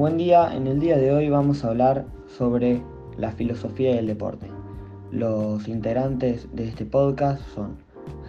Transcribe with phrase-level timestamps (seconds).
[0.00, 2.80] Buen día, en el día de hoy vamos a hablar sobre
[3.18, 4.46] la filosofía del deporte.
[5.10, 7.76] Los integrantes de este podcast son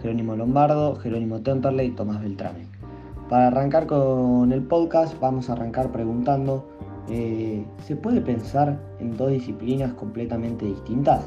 [0.02, 2.66] Jerónimo Lombardo, Jerónimo Temperley y Tomás Beltrame.
[3.30, 6.68] Para arrancar con el podcast vamos a arrancar preguntando,
[7.08, 11.24] eh, ¿se puede pensar en dos disciplinas completamente distintas?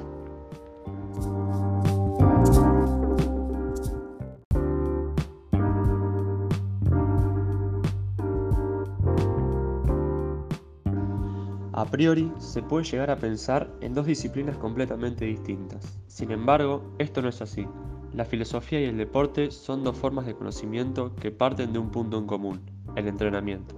[11.78, 16.00] A priori, se puede llegar a pensar en dos disciplinas completamente distintas.
[16.08, 17.68] Sin embargo, esto no es así.
[18.14, 22.18] La filosofía y el deporte son dos formas de conocimiento que parten de un punto
[22.18, 22.62] en común,
[22.96, 23.76] el entrenamiento.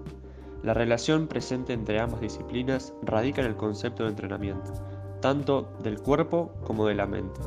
[0.61, 4.73] La relación presente entre ambas disciplinas radica en el concepto de entrenamiento,
[5.19, 7.41] tanto del cuerpo como de la mente.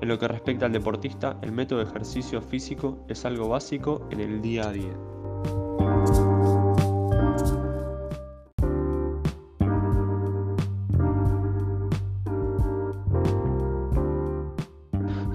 [0.00, 4.18] En lo que respecta al deportista, el método de ejercicio físico es algo básico en
[4.18, 5.11] el día a día.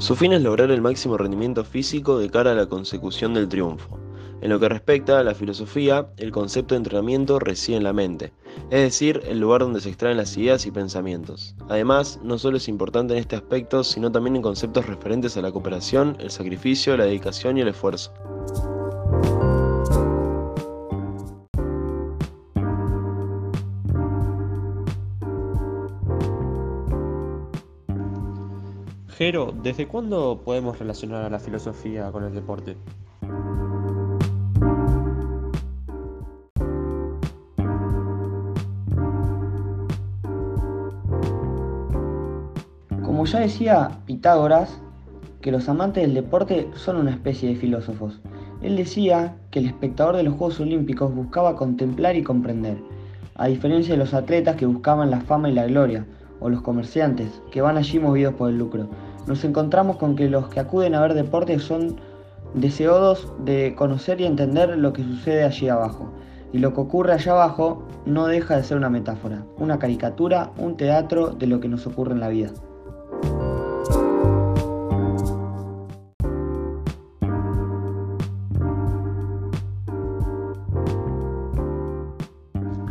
[0.08, 4.00] Su fin es lograr el máximo rendimiento físico de cara a la consecución del triunfo.
[4.40, 8.32] En lo que respecta a la filosofía, el concepto de entrenamiento reside en la mente,
[8.70, 11.58] es decir, el lugar donde se extraen las ideas y pensamientos.
[11.68, 15.52] Además, no solo es importante en este aspecto, sino también en conceptos referentes a la
[15.52, 18.14] cooperación, el sacrificio, la dedicación y el esfuerzo.
[29.18, 32.78] Jero, ¿desde cuándo podemos relacionar a la filosofía con el deporte?
[43.04, 44.80] Como ya decía Pitágoras,
[45.42, 48.22] que los amantes del deporte son una especie de filósofos.
[48.62, 52.78] Él decía que el espectador de los Juegos Olímpicos buscaba contemplar y comprender,
[53.34, 56.06] a diferencia de los atletas que buscaban la fama y la gloria,
[56.40, 58.88] o los comerciantes, que van allí movidos por el lucro
[59.28, 62.00] nos encontramos con que los que acuden a ver deportes son
[62.54, 66.12] deseosos de conocer y entender lo que sucede allí abajo.
[66.54, 70.78] Y lo que ocurre allá abajo no deja de ser una metáfora, una caricatura, un
[70.78, 72.52] teatro de lo que nos ocurre en la vida.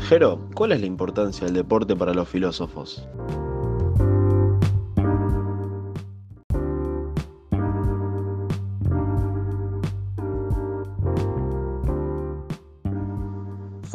[0.00, 3.08] Jero, ¿cuál es la importancia del deporte para los filósofos?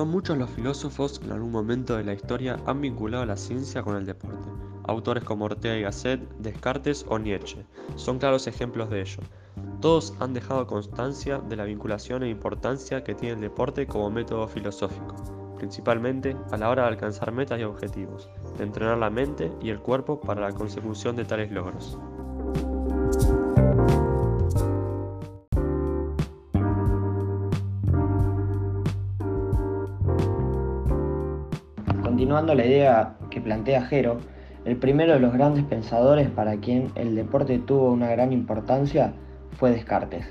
[0.02, 3.84] Son muchos los filósofos que en algún momento de la historia han vinculado la ciencia
[3.84, 4.50] con el deporte.
[4.86, 7.64] Autores como Ortega y Gasset, Descartes o Nietzsche
[7.98, 9.20] son claros ejemplos de ello.
[9.80, 14.48] Todos han dejado constancia de la vinculación e importancia que tiene el deporte como método
[14.48, 19.70] filosófico, principalmente a la hora de alcanzar metas y objetivos, de entrenar la mente y
[19.70, 22.00] el cuerpo para la consecución de tales logros.
[32.32, 34.20] Continuando la idea que plantea Jero,
[34.64, 39.12] el primero de los grandes pensadores para quien el deporte tuvo una gran importancia
[39.58, 40.26] fue Descartes.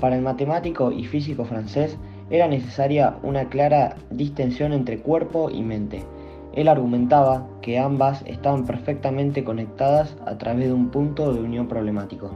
[0.00, 1.98] Para el matemático y físico francés
[2.30, 6.04] era necesaria una clara distensión entre cuerpo y mente.
[6.54, 12.30] Él argumentaba que ambas estaban perfectamente conectadas a través de un punto de unión problemático.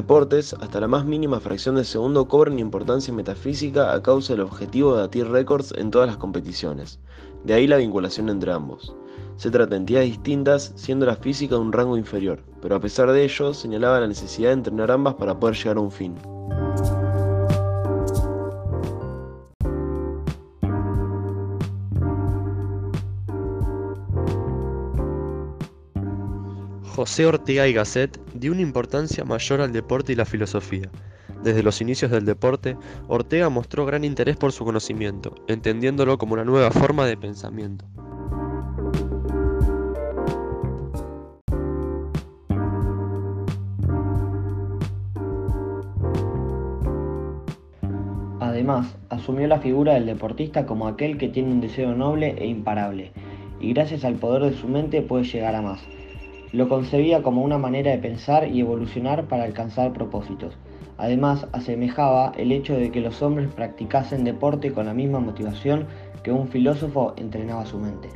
[0.00, 4.94] Deportes, hasta la más mínima fracción de segundo cobran importancia metafísica a causa del objetivo
[4.94, 6.98] de batir récords en todas las competiciones.
[7.44, 8.94] De ahí la vinculación entre ambos.
[9.36, 13.12] Se trata de entidades distintas, siendo la física de un rango inferior, pero a pesar
[13.12, 16.14] de ello señalaba la necesidad de entrenar ambas para poder llegar a un fin.
[27.00, 30.90] José Ortega y Gasset dio una importancia mayor al deporte y la filosofía.
[31.42, 32.76] Desde los inicios del deporte,
[33.08, 37.86] Ortega mostró gran interés por su conocimiento, entendiéndolo como una nueva forma de pensamiento.
[48.40, 53.12] Además, asumió la figura del deportista como aquel que tiene un deseo noble e imparable,
[53.58, 55.80] y gracias al poder de su mente puede llegar a más.
[56.52, 60.56] Lo concebía como una manera de pensar y evolucionar para alcanzar propósitos.
[60.98, 65.86] Además, asemejaba el hecho de que los hombres practicasen deporte con la misma motivación
[66.22, 68.08] que un filósofo entrenaba su mente.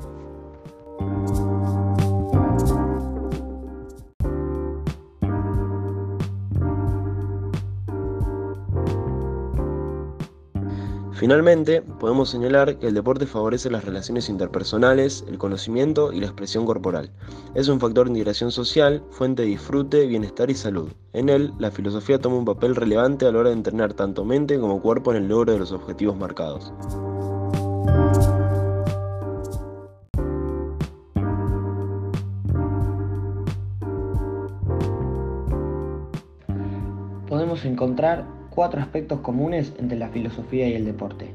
[11.24, 16.66] Finalmente, podemos señalar que el deporte favorece las relaciones interpersonales, el conocimiento y la expresión
[16.66, 17.10] corporal.
[17.54, 20.92] Es un factor de integración social, fuente de disfrute, bienestar y salud.
[21.14, 24.60] En él, la filosofía toma un papel relevante a la hora de entrenar tanto mente
[24.60, 26.74] como cuerpo en el logro de los objetivos marcados.
[37.26, 41.34] Podemos encontrar cuatro aspectos comunes entre la filosofía y el deporte.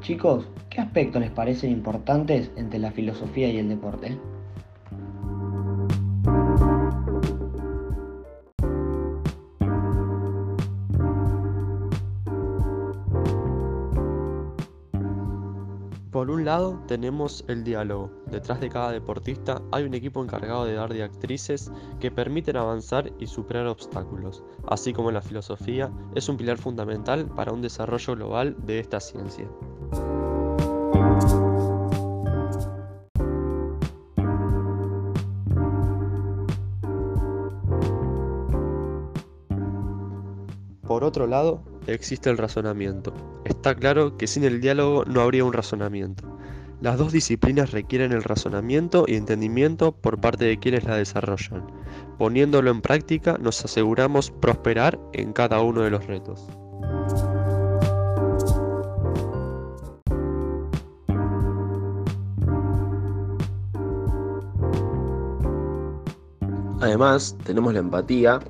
[0.00, 4.16] Chicos, ¿qué aspectos les parecen importantes entre la filosofía y el deporte?
[16.50, 18.10] Lado tenemos el diálogo.
[18.26, 21.70] Detrás de cada deportista hay un equipo encargado de dar directrices
[22.00, 27.52] que permiten avanzar y superar obstáculos, así como la filosofía es un pilar fundamental para
[27.52, 29.48] un desarrollo global de esta ciencia.
[40.84, 43.14] Por otro lado, existe el razonamiento.
[43.44, 46.39] Está claro que sin el diálogo no habría un razonamiento.
[46.80, 51.66] Las dos disciplinas requieren el razonamiento y entendimiento por parte de quienes la desarrollan.
[52.16, 56.48] Poniéndolo en práctica nos aseguramos prosperar en cada uno de los retos.
[66.80, 68.40] Además, tenemos la empatía,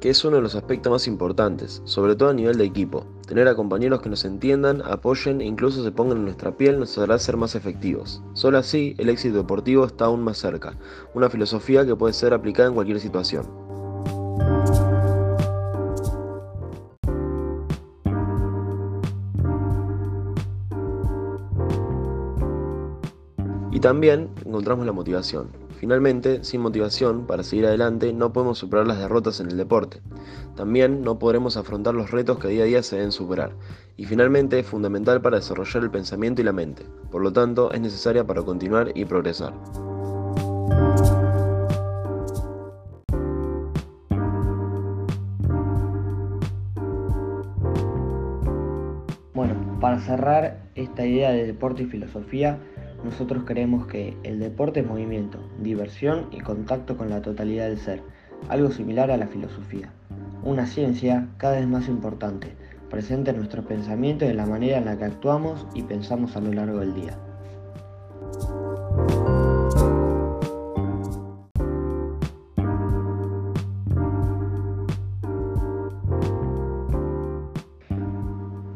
[0.00, 3.06] que es uno de los aspectos más importantes, sobre todo a nivel de equipo.
[3.26, 6.96] Tener a compañeros que nos entiendan, apoyen e incluso se pongan en nuestra piel nos
[6.98, 8.22] hará ser más efectivos.
[8.34, 10.74] Solo así, el éxito deportivo está aún más cerca,
[11.14, 13.46] una filosofía que puede ser aplicada en cualquier situación.
[23.72, 25.65] Y también encontramos la motivación.
[25.78, 30.00] Finalmente, sin motivación para seguir adelante no podemos superar las derrotas en el deporte.
[30.54, 33.52] También no podremos afrontar los retos que día a día se deben superar.
[33.98, 36.86] Y finalmente es fundamental para desarrollar el pensamiento y la mente.
[37.10, 39.52] Por lo tanto, es necesaria para continuar y progresar.
[49.34, 52.58] Bueno, para cerrar esta idea de deporte y filosofía,
[53.06, 58.02] nosotros creemos que el deporte es movimiento, diversión y contacto con la totalidad del ser,
[58.48, 59.92] algo similar a la filosofía.
[60.42, 62.48] Una ciencia cada vez más importante,
[62.90, 66.40] presente en nuestro pensamiento y en la manera en la que actuamos y pensamos a
[66.40, 67.16] lo largo del día.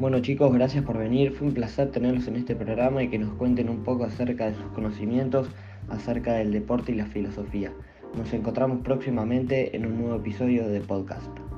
[0.01, 1.31] Bueno chicos, gracias por venir.
[1.31, 4.55] Fue un placer tenerlos en este programa y que nos cuenten un poco acerca de
[4.55, 5.47] sus conocimientos,
[5.89, 7.71] acerca del deporte y la filosofía.
[8.17, 11.50] Nos encontramos próximamente en un nuevo episodio de podcast.